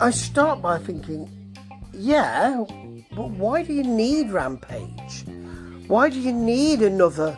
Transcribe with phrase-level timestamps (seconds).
[0.00, 1.28] I start by thinking,
[1.92, 2.64] yeah,
[3.16, 5.24] but why do you need Rampage?
[5.88, 7.36] Why do you need another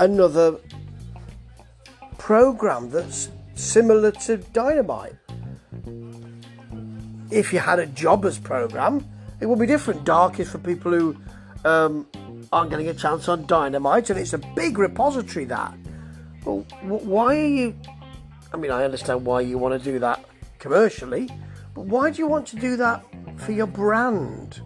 [0.00, 0.58] another
[2.18, 5.14] program that's similar to Dynamite?
[7.30, 9.06] If you had a jobbers program,
[9.40, 10.04] it would be different.
[10.04, 11.16] Dark is for people who
[11.64, 12.06] um,
[12.52, 15.44] aren't getting a chance on Dynamite, and it's a big repository.
[15.44, 15.74] That.
[16.44, 17.74] Well, why are you?
[18.52, 20.24] I mean, I understand why you want to do that
[20.58, 21.28] commercially,
[21.74, 23.04] but why do you want to do that
[23.36, 24.60] for your brand?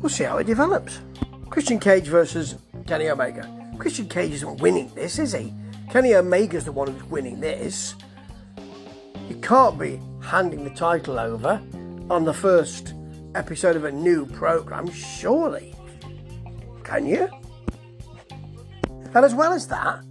[0.00, 1.00] We'll see how it develops.
[1.48, 3.48] Christian Cage versus Kenny Omega.
[3.78, 5.52] Christian Cage isn't winning this, is he?
[5.90, 7.94] Kenny Omega's the one who's winning this.
[9.28, 11.60] You can't be handing the title over
[12.10, 12.94] on the first
[13.34, 15.74] episode of a new program, surely.
[16.84, 17.28] Can you?
[19.14, 20.04] And as well as that,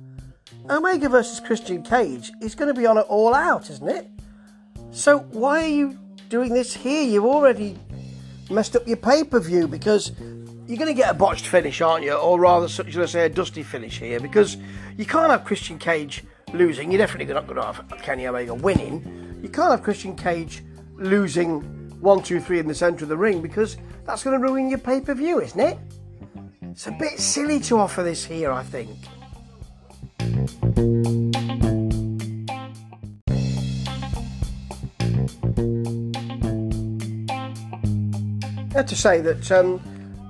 [0.69, 4.07] Omega versus Christian Cage is going to be on it all out, isn't it?
[4.91, 7.03] So why are you doing this here?
[7.03, 7.77] You've already
[8.49, 10.11] messed up your pay per view because
[10.67, 12.13] you're going to get a botched finish, aren't you?
[12.13, 14.57] Or rather, should I say, a dusty finish here because
[14.97, 16.91] you can't have Christian Cage losing.
[16.91, 19.39] You're definitely not going to have Kenny Omega winning.
[19.41, 20.63] You can't have Christian Cage
[20.95, 21.61] losing
[22.01, 24.79] one, two, three in the centre of the ring because that's going to ruin your
[24.79, 25.77] pay per view, isn't it?
[26.61, 28.91] It's a bit silly to offer this here, I think.
[38.79, 39.81] Have to say that um,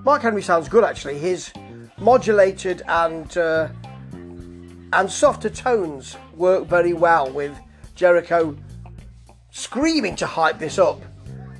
[0.03, 1.19] Mark Henry sounds good actually.
[1.19, 1.53] His
[1.99, 3.67] modulated and uh,
[4.11, 7.55] and softer tones work very well with
[7.93, 8.57] Jericho
[9.51, 10.99] screaming to hype this up,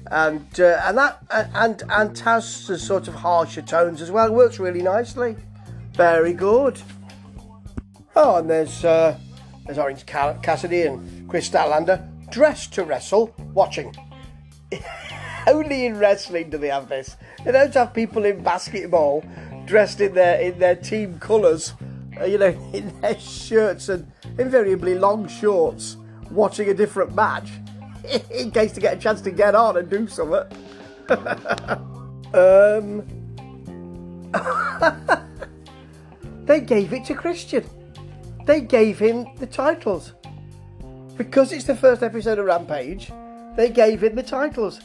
[0.09, 4.81] and uh, and that and and Taz's sort of harsher tones as well works really
[4.81, 5.35] nicely.
[5.93, 6.81] Very good.
[8.15, 9.15] Oh, and there's uh,
[9.67, 13.95] there's Orange Cassidy and Kris Statlander dressed to wrestle, watching.
[15.49, 17.17] Only in wrestling do they have this.
[17.43, 19.23] They don't have people in basketball
[19.65, 21.73] dressed in their in their team colours,
[22.21, 25.97] uh, you know, in their shirts and invariably long shorts,
[26.29, 27.49] watching a different match
[28.31, 30.45] in case to get a chance to get on and do something.
[32.35, 33.03] um,
[36.45, 37.65] they gave it to Christian.
[38.45, 40.13] They gave him the titles
[41.17, 43.11] because it's the first episode of Rampage.
[43.55, 44.79] They gave him the titles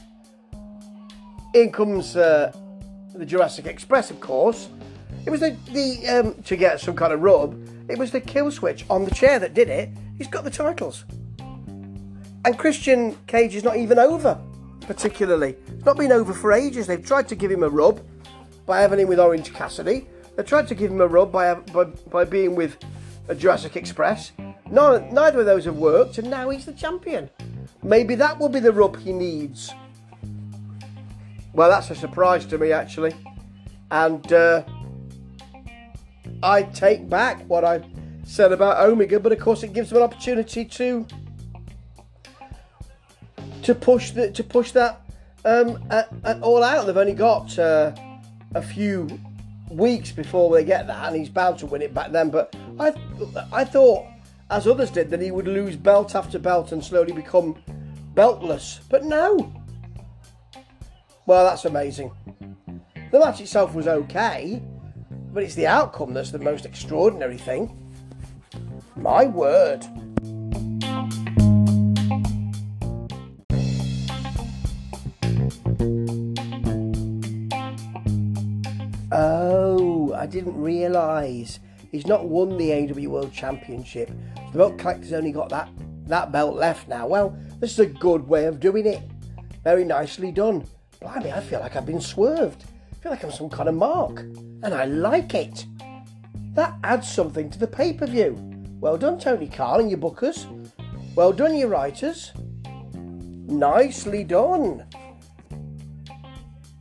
[1.54, 2.52] in comes uh,
[3.14, 4.68] the Jurassic Express, of course.
[5.24, 7.56] It was the, the um, to get some kind of rub.
[7.88, 9.88] It was the kill switch on the chair that did it.
[10.18, 11.04] He's got the titles.
[11.38, 14.38] And Christian Cage is not even over,
[14.80, 15.56] particularly.
[15.68, 16.86] It's not been over for ages.
[16.86, 18.02] They've tried to give him a rub
[18.66, 20.06] by having him with Orange Cassidy.
[20.36, 22.76] They tried to give him a rub by, by, by being with
[23.28, 24.32] a Jurassic Express.
[24.70, 27.30] None, neither of those have worked, and now he's the champion.
[27.82, 29.72] Maybe that will be the rub he needs
[31.54, 33.14] well, that's a surprise to me, actually.
[33.90, 34.64] And uh,
[36.42, 37.80] I take back what I
[38.24, 41.06] said about Omega, but of course, it gives them an opportunity to
[43.62, 45.00] to push the, to push that
[45.44, 46.86] um, at, at all out.
[46.86, 47.92] They've only got uh,
[48.54, 49.08] a few
[49.70, 52.30] weeks before they get that, and he's bound to win it back then.
[52.30, 52.92] But I,
[53.52, 54.06] I thought,
[54.50, 57.56] as others did, that he would lose belt after belt and slowly become
[58.14, 58.80] beltless.
[58.90, 59.52] But no,
[61.26, 62.12] well, that's amazing.
[63.10, 64.62] The match itself was okay,
[65.32, 67.78] but it's the outcome that's the most extraordinary thing.
[68.96, 69.84] My word.
[79.12, 81.60] Oh, I didn't realise.
[81.90, 84.10] He's not won the AEW World Championship.
[84.52, 85.68] The belt collector's only got that,
[86.06, 87.06] that belt left now.
[87.06, 89.02] Well, this is a good way of doing it.
[89.62, 90.66] Very nicely done.
[91.00, 92.64] Blimey, I feel like I've been swerved.
[92.92, 94.20] I feel like I'm some kind of mark.
[94.20, 95.66] And I like it.
[96.54, 98.36] That adds something to the pay per view.
[98.80, 100.46] Well done, Tony Khan and your bookers.
[101.14, 102.32] Well done, your writers.
[103.46, 104.86] Nicely done.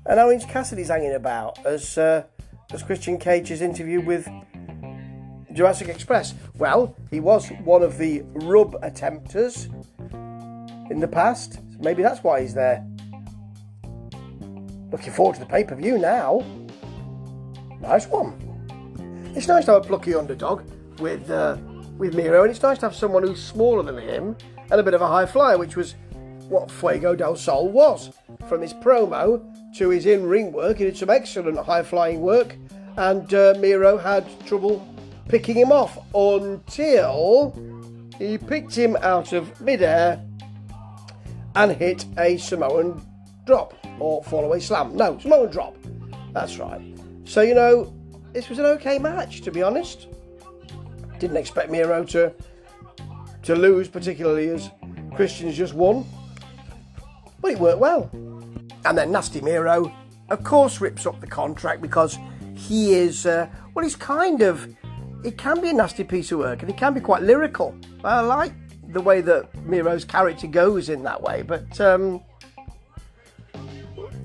[0.06, 2.24] And Orange Cassidy's hanging about as, uh,
[2.72, 4.28] as Christian Cage's interview with
[5.54, 6.34] Jurassic Express.
[6.58, 9.70] Well, he was one of the rub attempters
[10.92, 11.60] in the past.
[11.80, 12.86] Maybe that's why he's there.
[14.94, 16.46] Looking forward to the pay per view now.
[17.82, 18.38] Nice one.
[19.36, 20.70] It's nice to have a plucky underdog
[21.00, 21.58] with uh,
[21.98, 24.38] with Miro, and it's nice to have someone who's smaller than him
[24.70, 25.96] and a bit of a high flyer, which was
[26.48, 28.12] what Fuego del Sol was.
[28.48, 29.42] From his promo
[29.78, 32.56] to his in ring work, he did some excellent high flying work,
[32.96, 34.88] and uh, Miro had trouble
[35.28, 37.60] picking him off until
[38.20, 40.24] he picked him out of midair
[41.56, 43.02] and hit a Samoan
[43.48, 43.74] drop
[44.04, 44.96] or fall away slam.
[44.96, 45.76] No, Samoan drop.
[46.34, 46.82] That's right.
[47.24, 47.94] So, you know,
[48.34, 50.08] this was an okay match, to be honest.
[51.20, 52.34] Didn't expect Miro to,
[53.44, 54.70] to lose, particularly as
[55.16, 56.06] Christian's just won.
[57.40, 58.10] But it worked well.
[58.86, 59.94] And then Nasty Miro,
[60.30, 62.20] of course, rips up the contract because
[62.56, 64.68] he is, uh, well, he's kind of,
[65.24, 67.74] it can be a nasty piece of work and it can be quite lyrical.
[68.04, 68.54] I like
[68.90, 72.22] the way that Miro's character goes in that way, but um,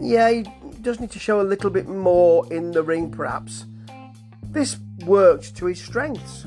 [0.01, 0.45] yeah, he
[0.83, 3.67] does need to show a little bit more in the ring, perhaps.
[4.51, 6.45] This worked to his strengths.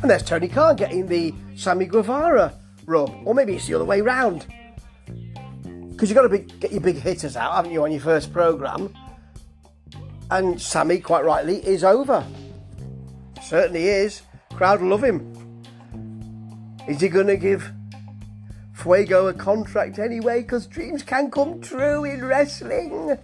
[0.00, 2.54] And there's Tony Khan getting the Sammy Guevara
[2.86, 4.46] rub, or maybe it's the other way round.
[5.90, 8.94] Because you've got to get your big hitters out, haven't you, on your first program?
[10.30, 12.24] And Sammy, quite rightly, is over.
[13.42, 14.22] Certainly is.
[14.58, 15.22] Crowd love him.
[16.88, 17.70] Is he going to give
[18.72, 20.42] Fuego a contract anyway?
[20.42, 23.16] Because dreams can come true in wrestling.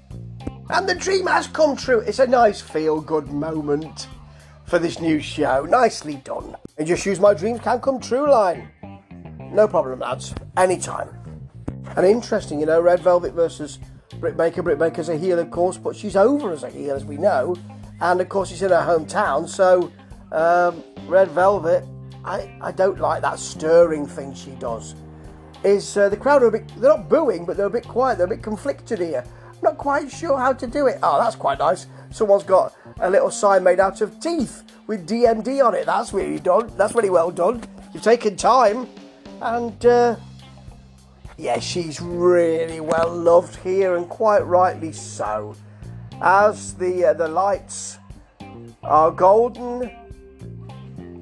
[0.70, 1.98] And the dream has come true.
[1.98, 4.06] It's a nice feel good moment
[4.66, 5.64] for this new show.
[5.64, 6.54] Nicely done.
[6.78, 8.68] And just use my dreams can come true line.
[9.50, 10.36] No problem, lads.
[10.56, 11.08] Anytime.
[11.96, 13.80] And interesting, you know, Red Velvet versus
[14.20, 14.62] Britt Baker.
[14.62, 17.56] Britt Baker's a heel, of course, but she's over as a heel, as we know.
[18.00, 19.48] And of course, it's in her hometown.
[19.48, 19.90] So,
[20.30, 21.84] um, Red Velvet,
[22.24, 24.94] I, I don't like that stirring thing she does.
[25.62, 28.18] Is uh, the crowd are a bit, they're not booing, but they're a bit quiet,
[28.18, 29.24] they're a bit conflicted here.
[29.50, 30.98] I'm not quite sure how to do it.
[31.02, 31.86] Oh, that's quite nice.
[32.10, 35.86] Someone's got a little sign made out of teeth with DMD on it.
[35.86, 36.70] That's really done.
[36.76, 37.62] That's really well done.
[37.92, 38.86] You've taken time.
[39.40, 40.16] And uh,
[41.36, 45.56] yeah, she's really well loved here, and quite rightly so.
[46.20, 47.98] As the uh, the lights
[48.82, 49.90] are golden,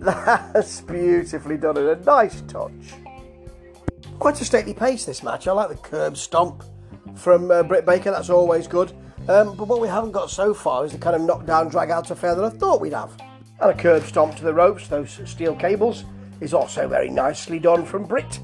[0.03, 2.73] that's beautifully done and a nice touch.
[4.19, 5.49] Quite a stately pace this match.
[5.49, 6.65] I like the curb stomp
[7.15, 8.11] from uh, Britt Baker.
[8.11, 8.93] That's always good.
[9.29, 12.11] Um, but what we haven't got so far is the kind of knockdown drag out
[12.11, 13.13] affair that I thought we'd have.
[13.61, 16.05] And a curb stomp to the ropes, those steel cables,
[16.41, 18.41] is also very nicely done from Britt.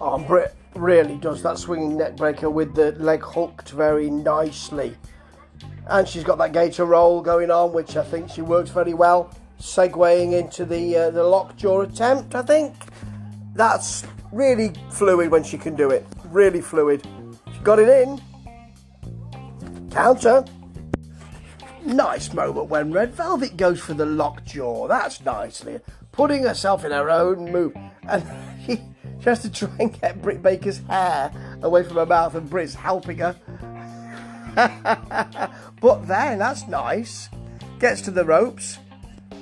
[0.00, 4.96] Oh, Britt really does that swinging neck breaker with the leg hooked very nicely.
[5.88, 9.34] And she's got that gator roll going on, which I think she works very well.
[9.62, 12.74] Segueing into the uh, the lockjaw attempt, I think.
[13.54, 16.04] That's really fluid when she can do it.
[16.24, 17.06] Really fluid.
[17.54, 18.20] She got it in.
[19.92, 20.44] Counter.
[21.84, 24.88] Nice moment when Red Velvet goes for the lockjaw.
[24.88, 25.78] That's nicely.
[26.10, 27.76] Putting herself in her own move.
[28.08, 28.24] And
[28.66, 28.80] she,
[29.24, 31.30] has to try and get Britt Baker's hair
[31.62, 33.36] away from her mouth, and Britt's helping her.
[35.80, 37.28] but then, that's nice.
[37.78, 38.78] Gets to the ropes,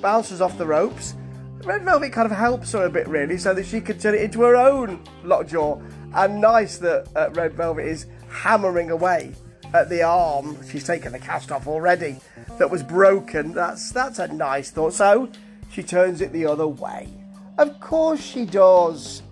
[0.01, 1.15] bounces off the ropes.
[1.63, 4.21] Red Velvet kind of helps her a bit, really, so that she can turn it
[4.21, 5.79] into her own lockjaw.
[6.13, 9.33] And nice that uh, Red Velvet is hammering away
[9.73, 10.57] at the arm.
[10.67, 12.17] She's taken the cast off already.
[12.57, 13.53] That was broken.
[13.53, 14.93] That's that's a nice thought.
[14.93, 15.29] So
[15.71, 17.09] she turns it the other way.
[17.57, 19.23] Of course she does.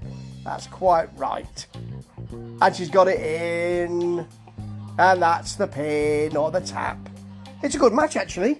[0.43, 1.67] That's quite right.
[2.61, 4.25] And she's got it in.
[4.97, 6.97] And that's the pin or the tap.
[7.63, 8.57] It's a good match actually.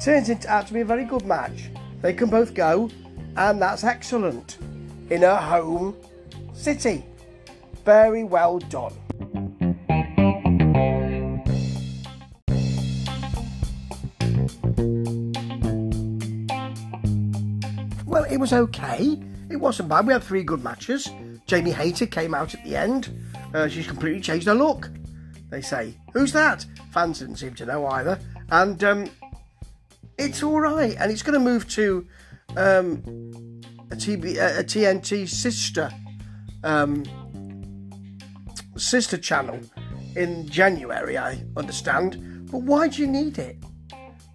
[0.00, 1.70] Turns out to be a very good match.
[2.02, 2.90] They can both go,
[3.36, 4.58] and that's excellent.
[5.10, 5.96] In her home
[6.52, 7.04] city.
[7.84, 8.92] Very well done.
[18.04, 19.20] Well, it was okay.
[19.50, 20.06] It wasn't bad.
[20.06, 21.08] We had three good matches.
[21.46, 23.10] Jamie Hayter came out at the end.
[23.54, 24.90] Uh, she's completely changed her look.
[25.50, 28.18] They say, "Who's that?" Fans didn't seem to know either,
[28.50, 29.10] and um,
[30.18, 30.96] it's all right.
[30.98, 32.06] And it's going to move to
[32.56, 33.02] um,
[33.90, 35.90] a, TB, a TNT sister
[36.64, 37.04] um,
[38.76, 39.60] sister channel
[40.16, 41.16] in January.
[41.16, 43.56] I understand, but why do you need it?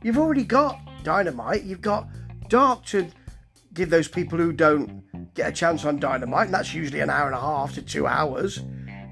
[0.04, 1.64] You've already got Dynamite.
[1.64, 2.08] You've got
[2.48, 3.08] Dark to
[3.74, 7.28] give those people who don't get a chance on Dynamite, and that's usually an hour
[7.28, 8.62] and a half to two hours.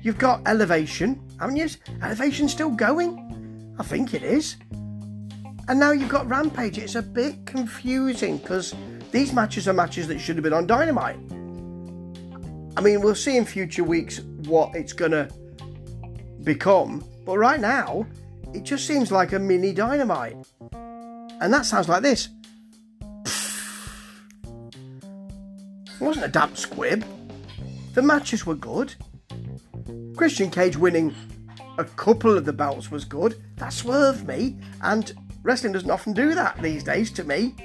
[0.01, 1.67] You've got Elevation, haven't you?
[2.01, 3.75] Elevation's still going?
[3.77, 4.57] I think it is.
[5.69, 6.79] And now you've got Rampage.
[6.79, 8.73] It's a bit confusing because
[9.11, 11.19] these matches are matches that should have been on Dynamite.
[12.75, 15.29] I mean, we'll see in future weeks what it's going to
[16.43, 18.07] become, but right now,
[18.55, 20.37] it just seems like a mini Dynamite.
[20.71, 22.29] And that sounds like this.
[26.01, 27.05] It wasn't a damp squib.
[27.93, 28.95] The matches were good.
[30.15, 31.13] Christian Cage winning
[31.77, 33.39] a couple of the belts was good.
[33.57, 37.55] That swerved me, and wrestling doesn't often do that these days to me.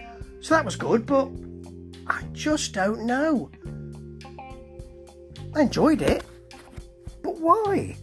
[0.40, 1.28] So that was good, but
[2.06, 3.50] I just don't know.
[5.54, 6.24] I enjoyed it,
[7.22, 7.96] but why?